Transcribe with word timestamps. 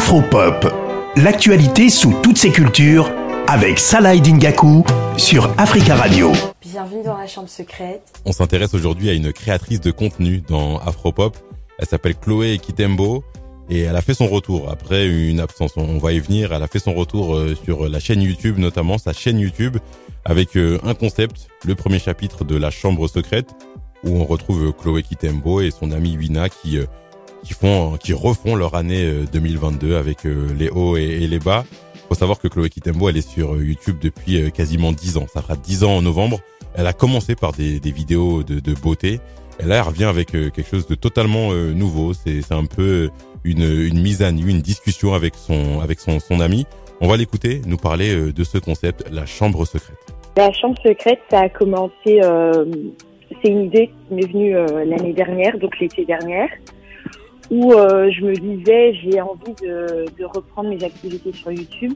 Afropop, 0.00 0.66
l'actualité 1.16 1.90
sous 1.90 2.14
toutes 2.22 2.38
ses 2.38 2.50
cultures 2.50 3.12
avec 3.46 3.78
Salah 3.78 4.16
Dingaku 4.16 4.82
sur 5.18 5.52
Africa 5.58 5.94
Radio. 5.94 6.32
Bienvenue 6.62 7.02
dans 7.04 7.18
la 7.18 7.26
chambre 7.26 7.50
secrète. 7.50 8.10
On 8.24 8.32
s'intéresse 8.32 8.72
aujourd'hui 8.72 9.10
à 9.10 9.12
une 9.12 9.30
créatrice 9.30 9.82
de 9.82 9.90
contenu 9.90 10.40
dans 10.40 10.78
Afropop. 10.78 11.36
Elle 11.78 11.86
s'appelle 11.86 12.14
Chloé 12.14 12.56
Kitembo 12.56 13.22
et 13.68 13.80
elle 13.80 13.94
a 13.94 14.00
fait 14.00 14.14
son 14.14 14.26
retour 14.26 14.70
après 14.70 15.06
une 15.06 15.38
absence. 15.38 15.72
On 15.76 15.98
va 15.98 16.12
y 16.12 16.18
venir. 16.18 16.54
Elle 16.54 16.62
a 16.62 16.66
fait 16.66 16.78
son 16.78 16.94
retour 16.94 17.36
euh, 17.36 17.54
sur 17.62 17.86
la 17.86 18.00
chaîne 18.00 18.22
YouTube, 18.22 18.56
notamment 18.56 18.96
sa 18.96 19.12
chaîne 19.12 19.38
YouTube, 19.38 19.76
avec 20.24 20.56
euh, 20.56 20.80
un 20.82 20.94
concept, 20.94 21.48
le 21.66 21.74
premier 21.74 21.98
chapitre 21.98 22.44
de 22.44 22.56
la 22.56 22.70
chambre 22.70 23.06
secrète, 23.06 23.50
où 24.02 24.18
on 24.18 24.24
retrouve 24.24 24.72
Chloé 24.72 25.02
Kitembo 25.02 25.60
et 25.60 25.70
son 25.70 25.92
amie 25.92 26.16
Wina 26.16 26.48
qui 26.48 26.78
euh, 26.78 26.86
qui 27.42 27.54
font, 27.54 27.96
qui 27.96 28.12
refont 28.12 28.54
leur 28.54 28.74
année 28.74 29.24
2022 29.32 29.96
avec 29.96 30.24
les 30.24 30.68
hauts 30.68 30.96
et, 30.96 31.26
les 31.26 31.38
bas. 31.38 31.64
Faut 32.08 32.14
savoir 32.14 32.38
que 32.38 32.48
Chloé 32.48 32.68
Kitembo, 32.70 33.08
elle 33.08 33.16
est 33.16 33.28
sur 33.28 33.60
YouTube 33.62 33.96
depuis 34.00 34.50
quasiment 34.52 34.92
10 34.92 35.16
ans. 35.16 35.26
Ça 35.32 35.42
fera 35.42 35.56
10 35.56 35.84
ans 35.84 35.96
en 35.96 36.02
novembre. 36.02 36.40
Elle 36.74 36.86
a 36.86 36.92
commencé 36.92 37.34
par 37.34 37.52
des, 37.52 37.80
vidéos 37.84 38.42
de, 38.42 38.74
beauté. 38.74 39.20
Et 39.60 39.64
là, 39.64 39.76
elle 39.76 39.82
revient 39.82 40.04
avec 40.04 40.32
quelque 40.32 40.64
chose 40.64 40.86
de 40.86 40.94
totalement 40.94 41.52
nouveau. 41.52 42.12
C'est 42.14 42.52
un 42.52 42.66
peu 42.66 43.10
une, 43.44 44.00
mise 44.00 44.22
à 44.22 44.32
nu, 44.32 44.48
une 44.48 44.60
discussion 44.60 45.14
avec 45.14 45.34
son, 45.34 45.80
avec 45.80 46.00
son, 46.00 46.20
son 46.20 46.40
ami. 46.40 46.66
On 47.02 47.08
va 47.08 47.16
l'écouter 47.16 47.62
nous 47.66 47.78
parler 47.78 48.14
euh, 48.14 48.32
de 48.32 48.44
ce 48.44 48.58
concept, 48.58 49.08
la 49.10 49.24
chambre 49.24 49.64
secrète. 49.64 49.96
La 50.36 50.52
chambre 50.52 50.76
secrète, 50.82 51.20
ça 51.30 51.40
a 51.40 51.48
commencé, 51.48 52.20
euh, 52.22 52.66
c'est 53.42 53.48
une 53.48 53.64
idée 53.64 53.86
qui 53.88 54.14
m'est 54.14 54.30
venue 54.30 54.54
euh, 54.54 54.84
l'année 54.84 55.14
dernière, 55.14 55.56
donc 55.58 55.78
l'été 55.80 56.04
dernière, 56.04 56.50
où 57.50 57.72
euh, 57.72 58.10
je 58.10 58.24
me 58.24 58.34
disais 58.34 58.94
j'ai 58.94 59.20
envie 59.20 59.54
de, 59.62 60.24
reprendre 60.24 60.70
mes 60.70 60.82
activités 60.84 61.32
sur 61.32 61.50
YouTube, 61.50 61.94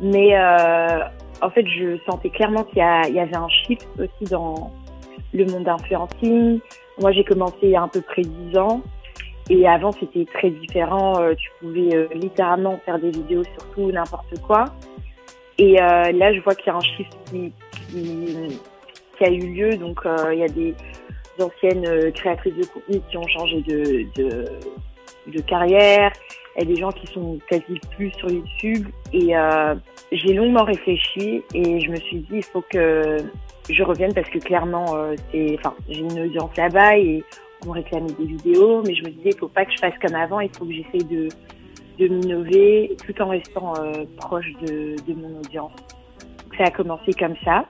mais 0.00 0.36
euh, 0.36 1.00
en 1.40 1.50
fait 1.50 1.66
je 1.66 1.98
sentais 2.06 2.30
clairement 2.30 2.64
qu'il 2.64 2.78
y, 2.78 2.82
avait 3.18 3.36
un 3.36 3.48
shift 3.48 3.88
aussi 3.98 4.30
dans 4.30 4.70
le 5.32 5.46
monde 5.46 5.66
influencing. 5.66 6.60
Moi 7.00 7.12
j'ai 7.12 7.24
commencé 7.24 7.56
il 7.62 7.70
y 7.70 7.76
a 7.76 7.82
à 7.82 7.88
peu 7.88 8.02
près 8.02 8.22
10 8.22 8.58
ans 8.58 8.82
et 9.50 9.66
avant, 9.68 9.92
c'était 9.92 10.26
très 10.32 10.50
différent. 10.50 11.20
Euh, 11.20 11.34
tu 11.34 11.50
pouvais 11.60 12.08
littéralement 12.14 12.78
faire 12.84 12.98
des 12.98 13.10
vidéos 13.10 13.44
sur 13.44 13.70
tout, 13.74 13.92
n'importe 13.92 14.40
quoi. 14.46 14.64
Et 15.58 15.74
là, 15.74 16.34
je 16.34 16.40
vois 16.40 16.54
qu'il 16.54 16.66
y 16.66 16.70
a 16.70 16.76
un 16.76 16.80
shift 16.80 17.16
qui, 17.30 17.52
qui, 17.90 19.24
a 19.24 19.30
eu 19.30 19.54
lieu. 19.54 19.76
Donc, 19.76 20.00
il 20.32 20.38
y 20.38 20.42
a 20.42 20.48
des 20.48 20.74
anciennes 21.42 22.12
créatrices 22.12 22.54
de 22.54 22.66
contenu 22.66 23.00
qui 23.10 23.16
ont 23.16 23.28
changé 23.28 23.62
de, 23.62 24.06
de, 24.16 24.44
de 25.26 25.40
carrière. 25.42 26.12
A 26.56 26.64
des 26.64 26.76
gens 26.76 26.92
qui 26.92 27.06
sont 27.08 27.38
quasi 27.48 27.80
plus 27.96 28.10
sur 28.12 28.30
YouTube. 28.30 28.86
Et 29.12 29.32
j'ai 30.12 30.34
longuement 30.34 30.64
réfléchi 30.64 31.42
et 31.52 31.80
je 31.80 31.90
me 31.90 31.96
suis 31.96 32.18
dit, 32.18 32.28
il 32.36 32.44
faut 32.44 32.62
que 32.70 33.16
je 33.68 33.82
revienne 33.82 34.14
parce 34.14 34.28
que 34.30 34.38
clairement, 34.38 34.86
c'est, 35.32 35.56
enfin, 35.58 35.74
j'ai 35.88 36.00
une 36.00 36.20
audience 36.20 36.56
là-bas 36.56 36.96
et 36.98 37.24
on 37.66 37.72
réclamait 37.72 38.12
des 38.12 38.26
vidéos, 38.26 38.82
mais 38.86 38.94
je 38.94 39.02
me 39.04 39.10
disais, 39.10 39.30
il 39.30 39.38
faut 39.38 39.48
pas 39.48 39.64
que 39.64 39.72
je 39.72 39.78
fasse 39.78 39.94
comme 40.00 40.14
avant, 40.14 40.40
il 40.40 40.50
faut 40.56 40.64
que 40.64 40.72
j'essaye 40.72 41.04
de, 41.04 41.28
de 41.98 42.08
m'innover 42.08 42.96
tout 43.06 43.22
en 43.22 43.28
restant 43.28 43.74
euh, 43.78 44.04
proche 44.16 44.52
de, 44.62 44.96
de, 45.06 45.14
mon 45.14 45.38
audience. 45.38 45.72
Ça 46.58 46.64
a 46.64 46.70
commencé 46.70 47.12
comme 47.12 47.36
ça. 47.44 47.66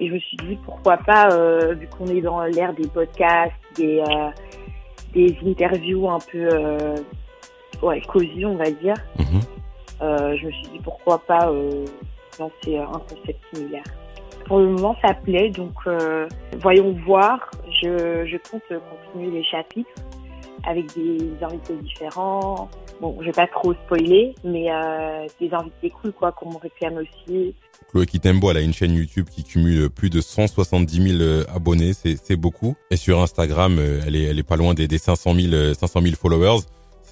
Et 0.00 0.08
je 0.08 0.14
me 0.14 0.18
suis 0.20 0.36
dit, 0.38 0.58
pourquoi 0.64 0.96
pas, 0.98 1.28
euh, 1.32 1.74
vu 1.74 1.88
qu'on 1.88 2.06
est 2.06 2.20
dans 2.20 2.42
l'ère 2.44 2.72
des 2.72 2.86
podcasts, 2.86 3.52
des, 3.76 3.98
euh, 4.00 4.30
des 5.12 5.36
interviews 5.44 6.08
un 6.08 6.18
peu 6.30 6.48
euh, 6.52 6.94
ouais, 7.82 8.00
cosy, 8.02 8.44
on 8.46 8.56
va 8.56 8.70
dire, 8.70 8.94
Mhm. 9.18 9.40
je 10.00 10.46
me 10.46 10.50
suis 10.52 10.68
dit, 10.72 10.78
pourquoi 10.82 11.18
pas 11.18 11.50
lancer 12.38 12.76
un 12.78 12.98
concept 13.08 13.40
similaire. 13.52 13.82
Pour 14.46 14.60
le 14.60 14.68
moment, 14.68 14.96
ça 15.02 15.14
plaît, 15.14 15.50
donc 15.50 15.74
voyons 16.60 16.92
voir. 17.04 17.50
Je, 17.82 18.24
je 18.24 18.36
compte 18.50 18.62
continuer 18.68 19.30
les 19.30 19.44
chapitres 19.44 19.90
avec 20.66 20.94
des 20.94 21.30
invités 21.42 21.74
différents. 21.82 22.68
Bon, 23.00 23.16
je 23.20 23.26
vais 23.26 23.32
pas 23.32 23.46
trop 23.46 23.74
spoiler, 23.74 24.34
mais 24.44 24.70
euh, 24.70 25.26
des 25.40 25.52
invités 25.52 25.90
cool 25.90 26.12
quoi 26.12 26.32
qu'on 26.32 26.52
me 26.52 26.58
réclame 26.58 26.96
aussi. 26.96 27.54
Chloé 27.90 28.06
Kitembo, 28.06 28.50
elle 28.50 28.56
a 28.56 28.60
une 28.60 28.72
chaîne 28.72 28.92
YouTube 28.92 29.28
qui 29.30 29.44
cumule 29.44 29.88
plus 29.88 30.10
de 30.10 30.20
170 30.20 31.18
000 31.18 31.44
abonnés, 31.54 31.92
c'est 31.92 32.36
beaucoup. 32.36 32.74
Et 32.90 32.96
sur 32.96 33.20
Instagram, 33.20 33.76
euh, 33.78 34.00
elle 34.06 34.16
est, 34.16 34.42
pas 34.42 34.56
loin 34.56 34.74
des, 34.74 34.88
des 34.88 34.98
500 34.98 35.34
000, 35.34 35.74
500 35.74 36.02
000 36.02 36.14
followers. 36.16 36.60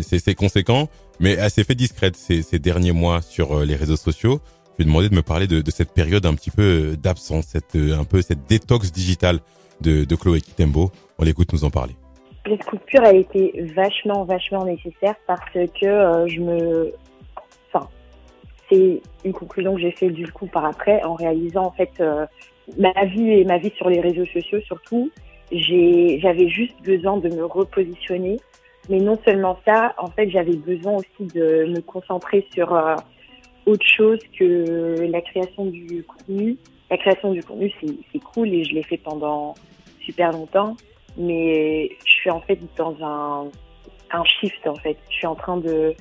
C'est 0.00 0.34
conséquent, 0.34 0.88
mais 1.20 1.32
elle 1.32 1.50
s'est 1.50 1.64
fait 1.64 1.74
discrète 1.74 2.16
ces, 2.16 2.42
derniers 2.58 2.92
mois 2.92 3.20
sur 3.20 3.58
euh, 3.58 3.64
les 3.64 3.76
réseaux 3.76 3.96
sociaux. 3.96 4.40
Je 4.72 4.84
vais 4.84 4.84
demander 4.86 5.10
de 5.10 5.14
me 5.14 5.22
parler 5.22 5.46
de, 5.46 5.70
cette 5.70 5.92
période 5.92 6.24
un 6.24 6.34
petit 6.34 6.50
peu 6.50 6.96
d'absence, 6.96 7.54
un 7.74 8.04
peu 8.04 8.22
cette 8.22 8.46
détox 8.48 8.90
digitale 8.90 9.40
de, 9.82 10.04
de 10.04 10.16
Chloé 10.16 10.40
Kitembo. 10.40 10.90
On 11.18 11.24
l'écoute 11.24 11.52
nous 11.52 11.64
en 11.64 11.70
parler. 11.70 11.94
Cette 12.46 12.64
coupure 12.64 13.04
a 13.04 13.12
été 13.12 13.52
vachement, 13.74 14.24
vachement 14.24 14.64
nécessaire 14.64 15.14
parce 15.26 15.52
que 15.52 15.86
euh, 15.86 16.26
je 16.26 16.40
me, 16.40 16.92
enfin, 17.72 17.88
c'est 18.70 19.00
une 19.24 19.32
conclusion 19.32 19.74
que 19.74 19.80
j'ai 19.80 19.92
fait 19.92 20.10
du 20.10 20.26
coup 20.32 20.46
par 20.46 20.64
après 20.64 21.02
en 21.04 21.14
réalisant 21.14 21.66
en 21.66 21.70
fait 21.70 21.92
euh, 22.00 22.26
ma 22.78 23.04
vie 23.04 23.30
et 23.30 23.44
ma 23.44 23.58
vie 23.58 23.72
sur 23.76 23.88
les 23.88 24.00
réseaux 24.00 24.26
sociaux 24.26 24.60
surtout. 24.62 25.10
J'avais 25.52 26.48
juste 26.48 26.80
besoin 26.82 27.18
de 27.18 27.28
me 27.28 27.44
repositionner, 27.44 28.38
mais 28.88 28.98
non 28.98 29.18
seulement 29.24 29.58
ça, 29.66 29.94
en 29.98 30.06
fait, 30.06 30.30
j'avais 30.30 30.56
besoin 30.56 30.94
aussi 30.94 31.26
de 31.34 31.66
me 31.66 31.80
concentrer 31.80 32.46
sur 32.54 32.74
euh, 32.74 32.96
autre 33.66 33.86
chose 33.86 34.18
que 34.38 35.06
la 35.10 35.20
création 35.20 35.66
du 35.66 36.04
contenu. 36.04 36.56
La 36.90 36.96
création 36.96 37.32
du 37.32 37.42
contenu, 37.42 37.72
c'est 37.80 38.18
cool 38.20 38.48
et 38.48 38.64
je 38.64 38.74
l'ai 38.74 38.82
fait 38.82 38.96
pendant 38.96 39.54
super 40.00 40.32
longtemps, 40.32 40.76
mais 41.16 41.90
suis 42.22 42.30
en 42.30 42.40
fait 42.40 42.58
dans 42.76 42.96
un, 43.02 43.48
un 44.12 44.24
shift 44.24 44.66
en 44.66 44.76
fait. 44.76 44.96
Je 45.10 45.16
suis 45.16 45.26
en 45.26 45.34
train 45.34 45.56
de, 45.56 45.94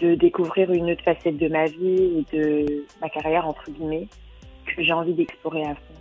de 0.00 0.14
découvrir 0.14 0.72
une 0.72 0.90
autre 0.90 1.02
facette 1.04 1.36
de 1.38 1.48
ma 1.48 1.66
vie 1.66 2.24
et 2.32 2.36
de 2.36 2.84
ma 3.00 3.08
carrière 3.08 3.46
entre 3.46 3.70
guillemets 3.70 4.08
que 4.66 4.82
j'ai 4.82 4.92
envie 4.92 5.14
d'explorer 5.14 5.62
à 5.62 5.74
fond. 5.74 5.94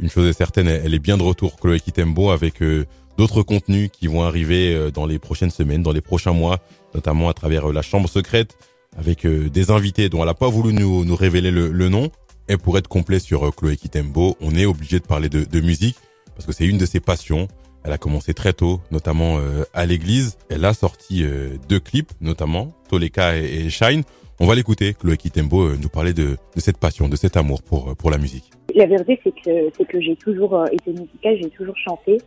Une 0.00 0.10
chose 0.10 0.28
est 0.28 0.32
certaine, 0.32 0.68
elle 0.68 0.94
est 0.94 0.98
bien 0.98 1.16
de 1.16 1.22
retour, 1.22 1.56
Chloé 1.56 1.80
Kitembo, 1.80 2.30
avec 2.30 2.62
euh, 2.62 2.84
d'autres 3.16 3.42
contenus 3.42 3.90
qui 3.92 4.06
vont 4.06 4.22
arriver 4.22 4.74
euh, 4.74 4.90
dans 4.90 5.06
les 5.06 5.18
prochaines 5.18 5.50
semaines, 5.50 5.82
dans 5.82 5.92
les 5.92 6.00
prochains 6.00 6.32
mois, 6.32 6.58
notamment 6.94 7.28
à 7.28 7.34
travers 7.34 7.70
euh, 7.70 7.72
la 7.72 7.82
chambre 7.82 8.08
secrète, 8.08 8.56
avec 8.96 9.26
des 9.26 9.70
invités 9.72 10.08
dont 10.08 10.20
elle 10.20 10.26
n'a 10.26 10.34
pas 10.34 10.48
voulu 10.48 10.72
nous, 10.72 11.04
nous 11.04 11.16
révéler 11.16 11.50
le, 11.50 11.68
le, 11.68 11.88
nom. 11.88 12.10
Et 12.48 12.56
pour 12.56 12.78
être 12.78 12.86
complet 12.86 13.18
sur 13.18 13.52
Chloé 13.52 13.76
Kitembo, 13.76 14.36
on 14.40 14.54
est 14.54 14.66
obligé 14.66 15.00
de 15.00 15.04
parler 15.04 15.28
de, 15.28 15.42
de 15.44 15.60
musique, 15.60 15.96
parce 16.36 16.46
que 16.46 16.52
c'est 16.52 16.66
une 16.66 16.78
de 16.78 16.86
ses 16.86 17.00
passions. 17.00 17.48
Elle 17.84 17.92
a 17.92 17.98
commencé 17.98 18.32
très 18.32 18.54
tôt, 18.54 18.80
notamment 18.90 19.36
euh, 19.38 19.64
à 19.74 19.84
l'église. 19.84 20.38
Elle 20.48 20.64
a 20.64 20.72
sorti 20.72 21.22
euh, 21.22 21.56
deux 21.68 21.80
clips, 21.80 22.10
notamment 22.22 22.72
Toleka 22.88 23.36
et, 23.36 23.68
Shine. 23.68 24.02
On 24.40 24.46
va 24.46 24.54
l'écouter, 24.54 24.94
Chloé 24.94 25.18
Kitembo, 25.18 25.62
euh, 25.62 25.76
nous 25.80 25.90
parler 25.90 26.14
de, 26.14 26.36
de, 26.56 26.60
cette 26.60 26.78
passion, 26.78 27.08
de 27.08 27.16
cet 27.16 27.36
amour 27.36 27.62
pour, 27.62 27.94
pour 27.94 28.10
la 28.10 28.16
musique. 28.16 28.50
La 28.74 28.86
vérité, 28.86 29.20
c'est 29.22 29.32
que, 29.32 29.70
c'est 29.76 29.86
que 29.86 30.00
j'ai 30.00 30.16
toujours 30.16 30.64
été 30.72 30.92
musicale, 30.92 31.36
j'ai 31.42 31.50
toujours 31.50 31.76
chanté. 31.76 32.18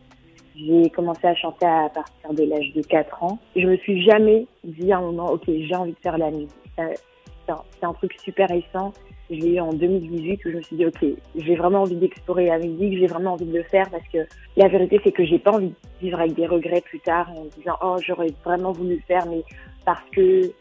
J'ai 0.56 0.90
commencé 0.91 1.25
à 1.25 1.35
chanter 1.35 1.66
à 1.66 1.89
partir 1.89 2.34
de 2.34 2.44
l'âge 2.44 2.72
de 2.75 2.81
4 2.81 3.24
ans. 3.24 3.39
Je 3.56 3.66
me 3.66 3.78
suis 3.78 4.03
jamais 4.06 4.45
dit 4.63 4.91
à 4.91 4.97
un 4.97 5.01
moment, 5.01 5.31
ok, 5.31 5.44
j'ai 5.47 5.75
envie 5.75 5.91
de 5.91 6.00
faire 6.01 6.18
la 6.19 6.29
musique. 6.29 6.50
C'est 6.78 7.51
un, 7.51 7.62
un, 7.81 7.94
truc 7.94 8.13
super 8.24 8.47
récent. 8.50 8.94
Je 9.29 9.35
l'ai 9.35 9.55
eu 9.55 9.59
en 9.59 9.73
2018 9.73 10.45
où 10.45 10.51
je 10.51 10.57
me 10.57 10.61
suis 10.61 10.75
dit, 10.77 10.85
ok, 10.85 11.05
j'ai 11.35 11.55
vraiment 11.55 11.81
envie 11.81 11.95
d'explorer 11.95 12.45
la 12.45 12.59
musique, 12.59 12.97
j'ai 12.97 13.07
vraiment 13.07 13.33
envie 13.33 13.45
de 13.45 13.57
le 13.57 13.63
faire 13.63 13.89
parce 13.89 14.07
que 14.07 14.19
la 14.55 14.67
vérité, 14.67 14.99
c'est 15.03 15.11
que 15.11 15.25
j'ai 15.25 15.39
pas 15.39 15.51
envie 15.51 15.67
de 15.67 15.75
vivre 16.01 16.19
avec 16.19 16.33
des 16.33 16.47
regrets 16.47 16.81
plus 16.81 16.99
tard 16.99 17.29
en 17.31 17.45
disant, 17.57 17.77
oh, 17.81 17.97
j'aurais 18.01 18.33
vraiment 18.45 18.71
voulu 18.71 18.95
le 18.95 19.01
faire, 19.01 19.25
mais 19.27 19.44
parce 19.85 20.03
que 20.12 20.51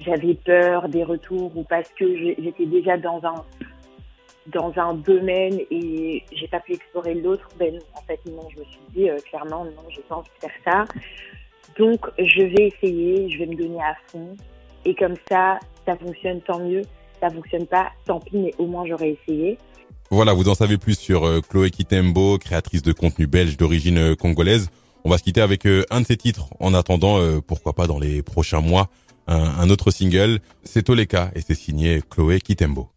j'avais 0.00 0.34
peur 0.34 0.88
des 0.88 1.04
retours 1.04 1.56
ou 1.56 1.62
parce 1.64 1.88
que 1.90 2.16
j'étais 2.16 2.66
déjà 2.66 2.96
dans 2.96 3.20
un 3.24 3.44
dans 4.48 4.72
un 4.76 4.94
domaine 4.94 5.58
et 5.70 6.22
j'ai 6.32 6.48
pas 6.48 6.60
pu 6.60 6.74
explorer 6.74 7.14
l'autre, 7.14 7.48
ben 7.58 7.78
en 7.94 8.02
fait 8.02 8.20
non, 8.26 8.46
je 8.54 8.60
me 8.60 8.64
suis 8.64 8.80
dit 8.94 9.08
euh, 9.08 9.16
clairement 9.30 9.64
non, 9.64 9.88
j'ai 9.88 10.02
pas 10.02 10.16
envie 10.16 10.28
de 10.36 10.48
faire 10.48 10.58
ça. 10.64 10.84
Donc 11.78 12.06
je 12.18 12.42
vais 12.42 12.66
essayer, 12.68 13.30
je 13.30 13.38
vais 13.38 13.46
me 13.46 13.54
donner 13.54 13.80
à 13.80 13.96
fond 14.08 14.36
et 14.84 14.94
comme 14.94 15.14
ça, 15.30 15.58
ça 15.86 15.96
fonctionne 15.96 16.42
tant 16.42 16.60
mieux, 16.60 16.82
ça 17.20 17.30
fonctionne 17.30 17.66
pas, 17.66 17.90
tant 18.06 18.20
pis, 18.20 18.36
mais 18.36 18.54
au 18.58 18.66
moins 18.66 18.84
j'aurais 18.86 19.18
essayé. 19.22 19.58
Voilà, 20.10 20.32
vous 20.32 20.48
en 20.48 20.54
savez 20.54 20.78
plus 20.78 20.98
sur 20.98 21.24
euh, 21.24 21.40
Chloé 21.40 21.70
Kitembo, 21.70 22.38
créatrice 22.38 22.82
de 22.82 22.92
contenu 22.92 23.26
belge 23.26 23.56
d'origine 23.56 23.98
euh, 23.98 24.14
congolaise. 24.14 24.68
On 25.04 25.10
va 25.10 25.18
se 25.18 25.22
quitter 25.22 25.40
avec 25.40 25.66
euh, 25.66 25.84
un 25.90 26.02
de 26.02 26.06
ses 26.06 26.16
titres. 26.16 26.48
En 26.60 26.72
attendant, 26.74 27.18
pourquoi 27.46 27.72
pas 27.72 27.86
dans 27.86 27.98
les 27.98 28.22
prochains 28.22 28.60
mois, 28.60 28.88
un, 29.26 29.36
un 29.36 29.70
autre 29.70 29.90
single. 29.90 30.40
C'est 30.62 30.84
Toleka 30.84 31.30
et 31.34 31.40
c'est 31.40 31.54
signé 31.54 32.00
Chloé 32.08 32.40
Kitembo. 32.40 32.93